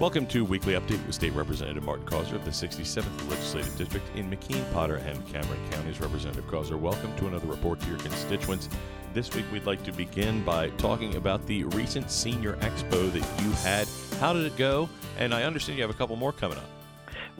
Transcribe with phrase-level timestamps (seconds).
[0.00, 4.28] Welcome to Weekly Update with State Representative Martin Causer of the 67th Legislative District in
[4.28, 6.00] McKean, Potter, and Cameron counties.
[6.00, 8.68] Representative Causer, welcome to another report to your constituents.
[9.14, 13.50] This week, we'd like to begin by talking about the recent Senior Expo that you
[13.52, 13.86] had.
[14.18, 14.88] How did it go?
[15.18, 16.79] And I understand you have a couple more coming up.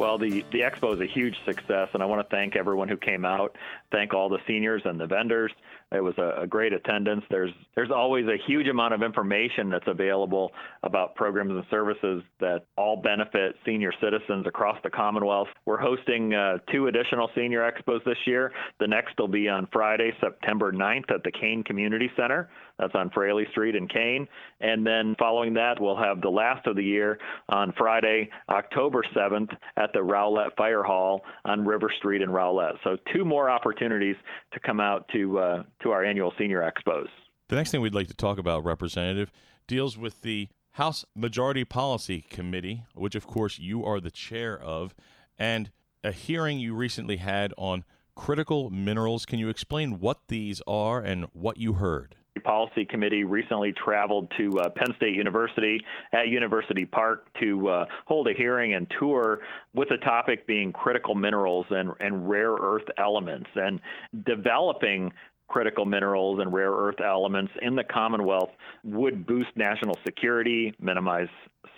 [0.00, 2.96] Well, the, the expo is a huge success, and I want to thank everyone who
[2.96, 3.54] came out,
[3.92, 5.52] thank all the seniors and the vendors.
[5.92, 7.22] It was a, a, great attendance.
[7.30, 10.52] There's there's always a huge amount of information that's available
[10.84, 15.48] about programs and services that all benefit senior citizens across the Commonwealth.
[15.66, 18.52] We're hosting uh, two additional senior expos this year.
[18.78, 22.48] The next will be on Friday, September 9th at the Kane Community Center.
[22.78, 24.26] That's on Fraley Street in Kane.
[24.60, 29.50] And then following that, we'll have the last of the year on Friday, October 7th
[29.76, 32.74] at the Roulette Fire Hall on River Street in Roulette.
[32.84, 34.16] So two more opportunities
[34.52, 37.06] to come out to uh, to our annual senior expos.
[37.48, 39.32] The next thing we'd like to talk about, Representative,
[39.66, 44.94] deals with the House Majority Policy Committee, which of course you are the chair of,
[45.38, 45.70] and
[46.04, 47.84] a hearing you recently had on
[48.14, 49.26] critical minerals.
[49.26, 52.16] Can you explain what these are and what you heard?
[52.38, 55.80] Policy Committee recently traveled to uh, Penn State University
[56.12, 59.40] at University Park to uh, hold a hearing and tour
[59.74, 63.80] with the topic being critical minerals and, and rare earth elements and
[64.24, 65.12] developing
[65.50, 68.50] critical minerals and rare earth elements in the Commonwealth
[68.84, 71.28] would boost national security, minimize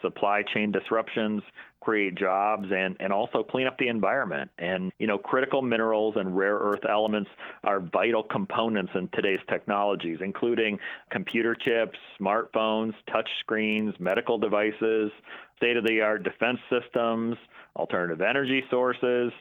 [0.02, 1.42] supply chain disruptions,
[1.80, 4.50] create jobs, and, and also clean up the environment.
[4.58, 7.30] And, you know, critical minerals and rare earth elements
[7.64, 10.78] are vital components in today's technologies, including
[11.10, 15.10] computer chips, smartphones, touch screens, medical devices,
[15.56, 17.36] state of the art defense systems,
[17.76, 19.32] alternative energy sources.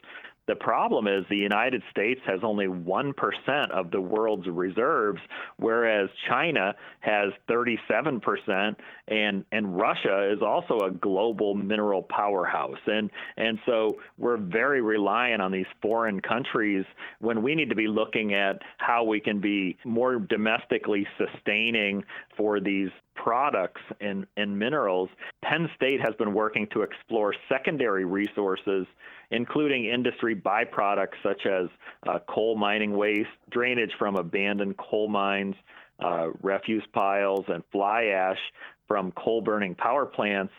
[0.48, 5.20] The problem is the United States has only 1% of the world's reserves,
[5.56, 8.74] whereas China has 37%,
[9.08, 12.80] and, and Russia is also a global mineral powerhouse.
[12.86, 16.84] And, and so we're very reliant on these foreign countries
[17.20, 22.02] when we need to be looking at how we can be more domestically sustaining
[22.36, 25.08] for these products and, and minerals.
[25.42, 28.86] Penn State has been working to explore secondary resources
[29.32, 31.68] including industry byproducts such as
[32.06, 35.56] uh, coal mining waste, drainage from abandoned coal mines,
[36.04, 38.38] uh, refuse piles, and fly ash
[38.86, 40.52] from coal burning power plants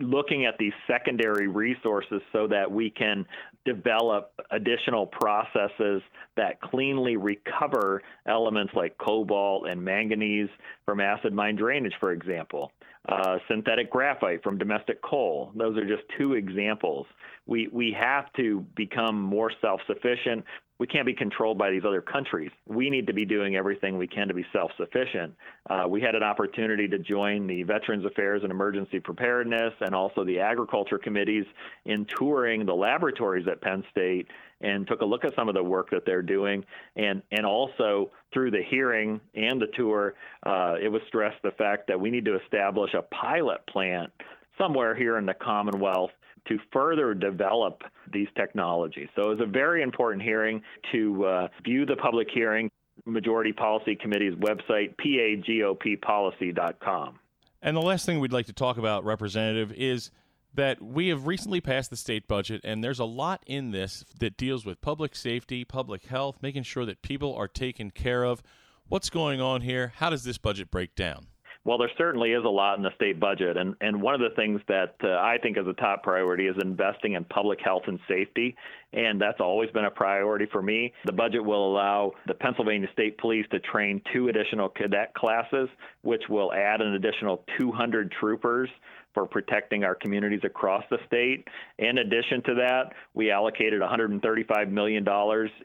[0.00, 3.24] looking at these secondary resources so that we can
[3.64, 6.02] develop additional processes
[6.36, 10.48] that cleanly recover elements like cobalt and manganese
[10.84, 12.72] from acid mine drainage, for example.
[13.08, 15.52] Uh, synthetic graphite from domestic coal.
[15.54, 17.06] Those are just two examples.
[17.46, 20.42] We, we have to become more self sufficient
[20.78, 22.50] we can't be controlled by these other countries.
[22.66, 25.34] We need to be doing everything we can to be self sufficient.
[25.70, 30.24] Uh, we had an opportunity to join the Veterans Affairs and Emergency Preparedness and also
[30.24, 31.44] the agriculture committees
[31.84, 34.26] in touring the laboratories at Penn State
[34.60, 36.64] and took a look at some of the work that they're doing.
[36.96, 40.14] And, and also through the hearing and the tour,
[40.44, 44.10] uh, it was stressed the fact that we need to establish a pilot plant
[44.58, 46.10] somewhere here in the Commonwealth
[46.48, 47.82] to further develop
[48.12, 49.08] these technologies.
[49.16, 52.70] So it was a very important hearing to uh, view the public hearing,
[53.06, 57.18] Majority Policy Committee's website, pagoppolicy.com.
[57.62, 60.10] And the last thing we'd like to talk about, Representative, is
[60.54, 64.36] that we have recently passed the state budget, and there's a lot in this that
[64.36, 68.42] deals with public safety, public health, making sure that people are taken care of.
[68.88, 69.94] What's going on here?
[69.96, 71.26] How does this budget break down?
[71.66, 74.36] Well, there certainly is a lot in the state budget, and, and one of the
[74.36, 77.98] things that uh, I think is a top priority is investing in public health and
[78.06, 78.54] safety,
[78.92, 80.92] and that's always been a priority for me.
[81.06, 85.70] The budget will allow the Pennsylvania State Police to train two additional cadet classes,
[86.02, 88.68] which will add an additional 200 troopers
[89.14, 91.46] for protecting our communities across the state.
[91.78, 95.06] In addition to that, we allocated $135 million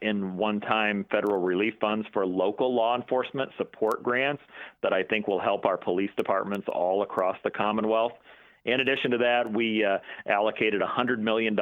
[0.02, 4.42] in one time federal relief funds for local law enforcement support grants
[4.84, 8.14] that I think will help our police departments all across the Commonwealth.
[8.66, 9.97] In addition to that, we uh,
[10.28, 11.58] allocated $100 million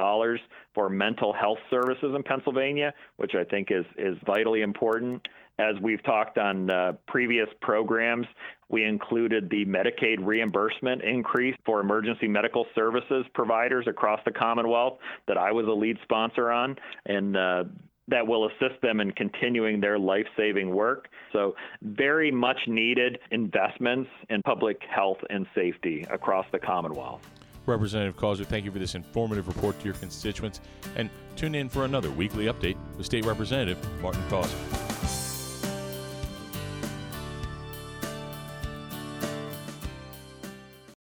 [0.73, 5.27] for mental health services in Pennsylvania, which I think is, is vitally important.
[5.59, 8.27] As we've talked on uh, previous programs,
[8.69, 15.38] we included the Medicaid reimbursement increase for emergency medical services providers across the Commonwealth that
[15.38, 16.75] I was a lead sponsor on.
[17.07, 17.63] And uh,
[18.07, 21.09] that will assist them in continuing their life saving work.
[21.33, 27.21] So, very much needed investments in public health and safety across the Commonwealth.
[27.65, 30.62] Representative Causer, thank you for this informative report to your constituents.
[30.95, 34.86] And tune in for another weekly update with State Representative Martin Causer.